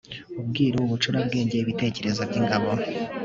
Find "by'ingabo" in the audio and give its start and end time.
2.29-2.69